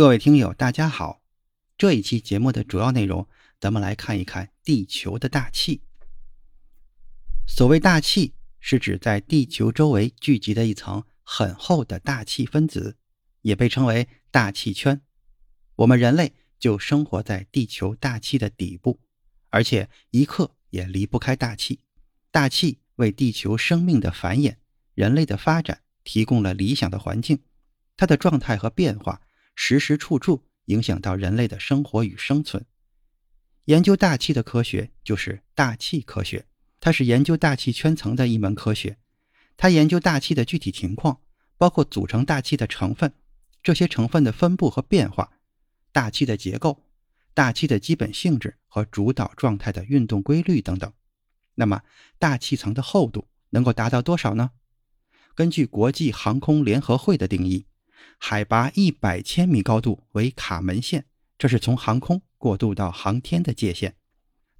[0.00, 1.20] 各位听友，大家好。
[1.76, 3.28] 这一期节目的主要内容，
[3.60, 5.82] 咱们来看一看地球的大气。
[7.46, 12.96] 所谓大气，是指在地球周围聚集的一层很厚的大气分子，
[13.42, 15.02] 也被称为大气圈。
[15.76, 18.98] 我们人类就生活在地球大气的底部，
[19.50, 21.80] 而且一刻也离不开大气。
[22.30, 24.56] 大气为地球生命的繁衍、
[24.94, 27.40] 人类的发展提供了理想的环境，
[27.98, 29.20] 它的状态和变化。
[29.62, 32.64] 时时处处影响到人类的生活与生存。
[33.66, 36.46] 研究大气的科学就是大气科学，
[36.80, 38.96] 它是研究大气圈层的一门科学。
[39.58, 41.20] 它研究大气的具体情况，
[41.58, 43.12] 包括组成大气的成分、
[43.62, 45.30] 这些成分的分布和变化、
[45.92, 46.82] 大气的结构、
[47.34, 50.90] 大气的基本性质和主导状态的运动规律等等。
[51.56, 51.82] 那么，
[52.18, 54.52] 大气层的厚度能够达到多少呢？
[55.34, 57.66] 根据国际航空联合会的定义。
[58.22, 61.06] 海拔一百千米高度为卡门线，
[61.38, 63.96] 这是从航空过渡到航天的界限。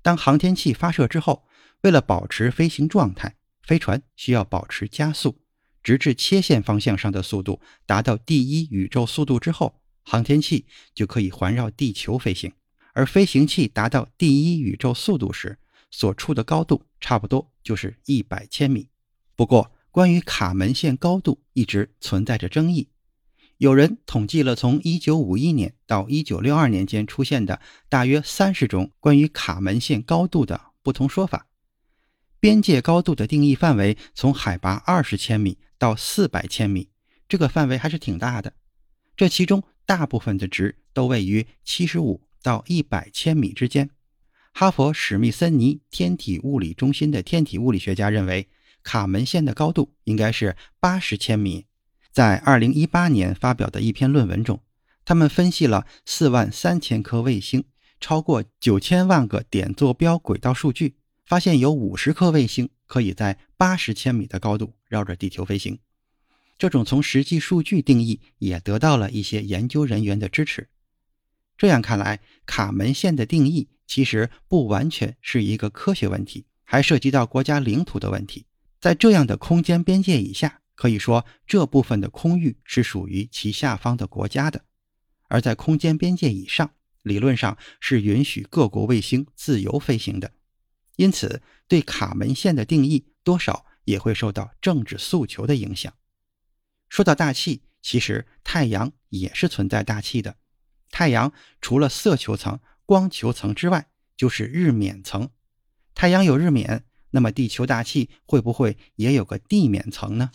[0.00, 1.44] 当航天器发射之后，
[1.82, 5.42] 为了保持飞行状态，飞船需要保持加速，
[5.82, 10.64] 直至切线方向上的速度达到第一宇宙速度之后，航天器
[10.94, 12.50] 就可以环绕地球飞行。
[12.94, 15.58] 而飞行器达到第一宇宙速度时，
[15.90, 18.88] 所处的高度差不多就是一百千米。
[19.36, 22.88] 不过，关于卡门线高度一直存在着争议。
[23.60, 31.46] 有人统计了从1951年到1962年间出现的大约三十种关于卡门线高度的不同说法。
[32.40, 36.88] 边界高度的定义范围从海拔二十千米到四百千米，
[37.28, 38.54] 这个范围还是挺大的。
[39.14, 43.90] 这其中大部分的值都位于七十五到一百千米之间。
[44.54, 48.48] 哈佛史密森尼天体物理中心的天体物理学家认为，
[48.82, 51.66] 卡门线的高度应该是八十千米。
[52.12, 54.60] 在二零一八年发表的一篇论文中，
[55.04, 57.64] 他们分析了四万三千颗卫星、
[58.00, 65.78] 超过九千万个点坐标轨道数据，发现有五十颗卫星可以在八十千米的高度绕着地球飞行。
[66.58, 70.68] 这种从实际数据定义也得到了一些研究人员的支持。
[71.56, 78.46] 这样看来，卡门线的定义其实不完全是一个科学问题，还涉及到国家领土的问题。
[78.80, 80.59] 在这样的空间边界以下。
[80.80, 84.64] 可以说，这部分的空域是属于其下方的国家的，
[85.28, 90.32] 而在空间边界以上，理论上是允许各国卫星自由飞行的。
[90.96, 95.92] 因此，对卡门线的定义多少也会受到政治诉求的影响。
[96.88, 100.36] 说到大气，其实太阳也是存在大气的。
[100.90, 105.28] 太阳除了色球层、光球层之外，就是日冕层。
[105.94, 110.30] 太阳有日冕，那么地球大气会不会也有个地冕层呢？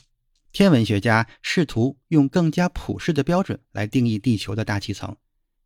[0.55, 5.17] 天文学家试图用更加普适的标准来定义地球的大气层，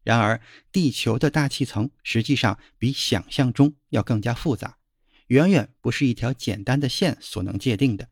[0.01, 0.41] 然而
[0.71, 4.79] 地球的大气层实际上比想象中要更加复杂，
[5.27, 8.09] 远远不是一条简单的线所能界定的。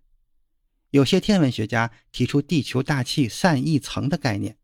[0.91, 4.59] 有些天文学家提出地球大气散逸层的概念，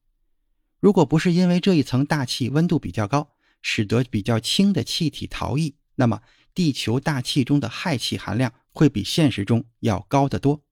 [0.79, 3.31] 如果不是因为这一层大气温度比较高，
[3.63, 6.21] 使得比较轻的气体逃逸，那么
[6.53, 10.63] 地球大气中的氦气含量会比现实中要高得多。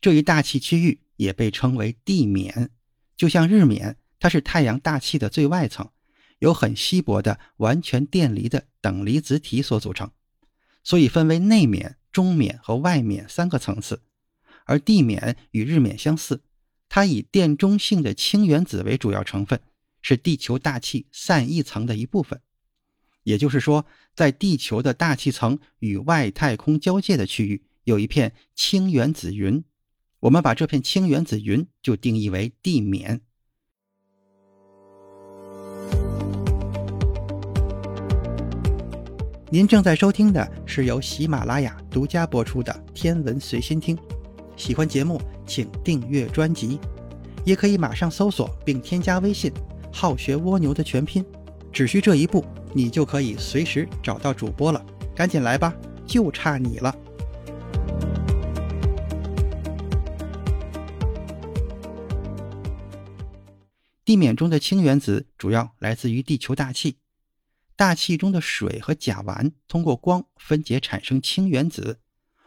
[0.00, 2.70] 这一大气区域也被称为地冕，
[3.16, 5.90] 就像日冕，它是太阳大气的最外层，
[6.38, 10.10] 由很稀薄的完全电离的等离子体所组成，
[10.84, 14.02] 所以分为内冕、中冕和外冕三个层次。
[14.64, 16.42] 而地冕与日冕相似，
[16.88, 19.60] 它以电中性的氢原子为主要成分，
[20.02, 22.40] 是地球大气散逸层的一部分。
[23.24, 29.64] 也就是说，在地球的大气层与外太空交界的区域，有一片氢原子云。
[30.20, 33.20] 我们把这片氢原子云就定义为地冕。
[39.50, 43.96] 您正在收听的是由喜马拉雅独家播出的《天文随心听》，
[44.56, 46.80] 喜欢节目请订阅专辑，
[47.44, 49.52] 也可以马上搜索并添加微信
[49.92, 51.24] “好学蜗牛”的全拼，
[51.72, 52.44] 只需这一步，
[52.74, 54.84] 你就可以随时找到主播了。
[55.14, 55.72] 赶紧来吧，
[56.04, 56.94] 就差你了。
[64.08, 66.96] 地面中的氢原子主要来自于地球大气，
[67.76, 72.00] 大气中的水和甲烷通过光分解产生氢原子，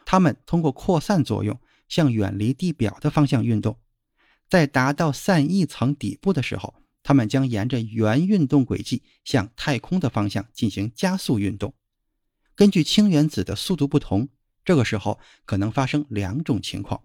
[0.04, 3.78] 它们通过扩散作用向远离地表的方向运动，
[4.50, 6.74] 在达到散逸层底部的时候，
[7.04, 11.76] 它们将沿着原运动轨迹向太空的方向进行加速运动。
[12.56, 14.30] 根据氢原子的速度不同，
[14.66, 17.04] 这个时候可能发生两种情况。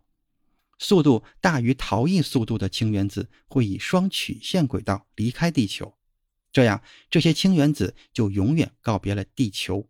[0.78, 5.94] 速度大于逃逸速度的氢原子会以双曲线轨道离开地球，
[6.52, 9.88] 这样这些氢原子就永远告别了地球。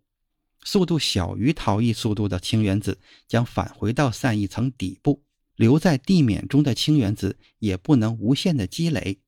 [0.65, 2.99] 速度小于逃逸速度的氢原子
[3.29, 5.23] 将返回到散逸层底部，
[5.55, 9.21] 留在地面中的氢原子也不能无限的积累。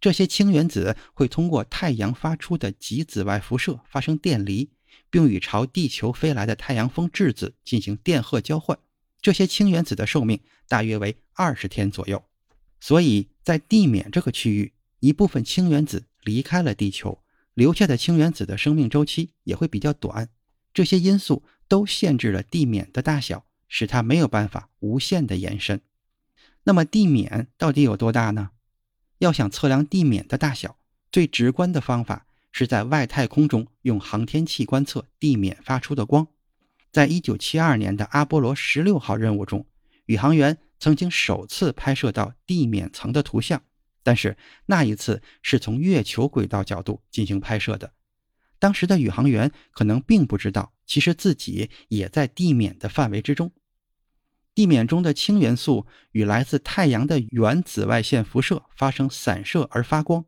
[0.00, 4.70] 这些氢原子会通过太阳发出的极紫外辐射发生电离，
[5.10, 8.78] 并与朝地球飞来的太阳风质子进行电荷交换。
[9.20, 12.24] 这些氢原子的寿命大约为二十天左右，
[12.80, 17.22] 所以在地面这个区域，一部分氢原子离开了地球，
[17.54, 20.28] 留下的氢原子的生命周期也会比较短。
[20.72, 25.80] 这些因素都限制了地面的大小，使它没有办法无限的延伸。
[26.64, 28.50] 那么地面到底有多大呢？
[29.18, 30.78] 要想测量地面的大小，
[31.10, 36.28] 最直观的方法是在外太空中用航天器观测地面发出的光。
[36.90, 39.66] 在一九七二年的阿波罗十六号任务中，
[40.06, 43.62] 宇航员曾经首次拍摄到地面层的图像，
[44.02, 44.36] 但是
[44.66, 47.92] 那一次是从月球轨道角度进行拍摄的。
[48.58, 53.52] 当时的宇航员可能并不知道，其实自己也在地面的范围之中。
[54.54, 60.24] 地面中的氢元素与来自太阳的远紫外线辐射发生散射而发光。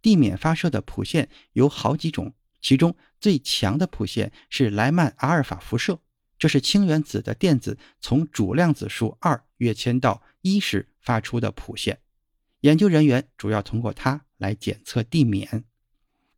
[0.00, 2.34] 地面发射的谱线有好几种。
[2.60, 6.00] 其中最强的谱线是莱曼阿尔法辐射，
[6.38, 12.00] 这是氢原子的电子从主量子数二跃迁到一时发出的谱线。
[12.60, 15.64] 研究人员主要通过它来检测地面。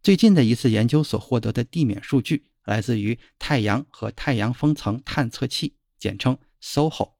[0.02, 7.14] 最近的一次研究所获得的地面数据来自于太阳和太阳风层探测器，简称 SOHO。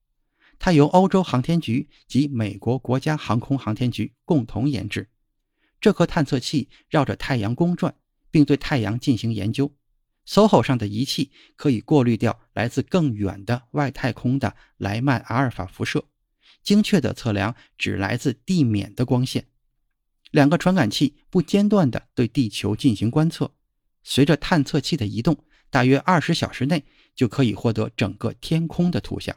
[0.58, 5.08] 它由欧洲航天局及美国国家航空航天局共同研制。
[5.80, 7.96] 这颗探测器绕着太阳公转。
[8.32, 9.72] 并对太阳进行研究。
[10.26, 16.04] SOHO 上的仪器可以过滤掉来自更远的外太空的莱曼阿尔法辐射，
[16.62, 19.46] 精确地测量只来自地面的光线。
[20.30, 23.52] 两个传感器不间断地对地球进行观测。
[24.02, 29.36] 随着探测器的移动，大约二十小时内就可以获得整个天空的图像。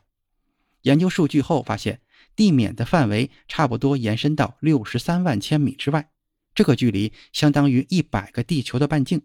[0.83, 2.01] 研究数据后发现，
[2.35, 6.11] 地面的范围差不多延伸到六十三万千米之外。
[6.55, 9.21] 这个距离相当于一百个地球的半径，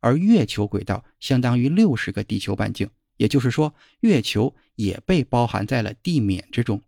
[0.00, 6.82] 而月球轨道相当于六十个地球半径，也就是说，月球也被包含在了地面之中。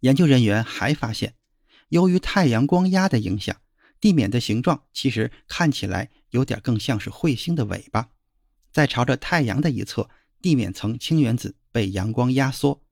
[0.00, 1.34] 研究人员还发现，
[1.90, 3.54] 由于太阳光压的影响，
[4.00, 8.08] 地面的形状其实看起来有点更像是彗星的尾巴。
[8.72, 10.08] 在朝着太阳的一侧，
[10.40, 12.82] 地面层氢原子被阳光压缩，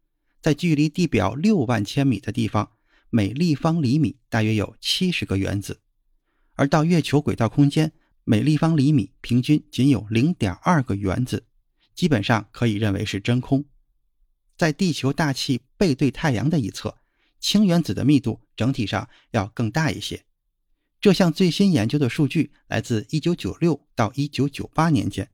[0.42, 2.72] 在距离地表六万千米的地方，
[3.08, 5.81] 每立方厘米大约有七十个原子。
[6.56, 7.92] 而到月球轨道空间，
[8.24, 11.46] 每立方厘米平均仅有零点二个原子，
[11.94, 13.64] 基本上可以认为是真空。
[14.56, 16.96] 在地球大气背对太阳的一侧，
[17.38, 20.25] 氢原子的密度整体上要更大一些。
[20.98, 25.30] 这项最新研究的数据来自1996到1998年间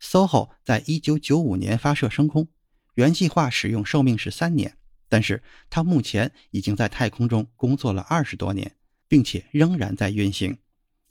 [0.00, 2.48] ，SOHO 在1995年发射升空，
[2.94, 4.78] 原计划使用寿命是三年，
[5.10, 8.74] 但是它目前已经在太空中工作了二十多年。
[9.08, 10.58] 并且仍然在运行，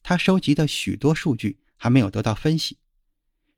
[0.01, 2.77] 他收集的许多数据还没有得到分析。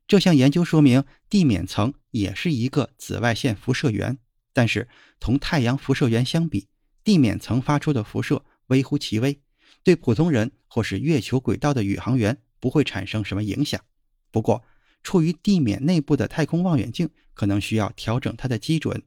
[0.06, 4.18] 这项研究说明，地面层也是一个紫外线辐射源，
[4.52, 4.88] 但是
[5.18, 6.68] 同太阳辐射源相比，
[7.02, 9.40] 地面层发出的辐射微乎其微，
[9.82, 13.80] 对普通人或是月球轨道的宇航员不会产生什么影响。
[14.30, 14.62] 不过，
[15.02, 19.02] 处于地面内部的太空望远镜可能需要调整它的基准，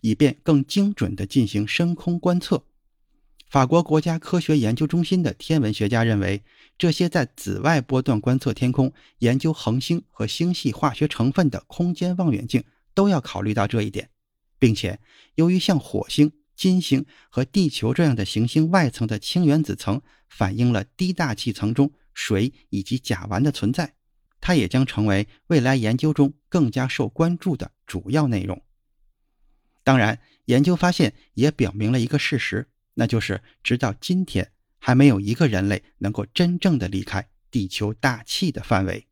[0.00, 2.66] 以便更精准地进行深空观测。
[3.48, 6.42] 法国国家科学研究中心的天文学家认为，
[6.76, 14.10] 这些在紫外波段观测天空、研究恒星和星系化学成分的空间望远镜都要考虑到这一点，
[14.58, 14.98] 并且
[15.36, 23.94] 由于像火星、金星和地球这样的行星外层的氢原子层反映了低大气层中水以及甲烷的存在，
[24.40, 28.60] 它也将成为未来研究中更加受关注的主要内容。
[29.84, 32.66] 当然，研究发现也表明了一个事实。
[32.98, 39.06] 那就是，直到今天，还没有一个人类能够真正的离开地球大气的范围。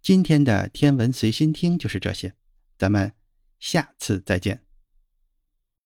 [0.00, 2.34] 今天的天文随心听就是这些，
[2.76, 3.12] 咱们
[3.58, 4.64] 下次再见。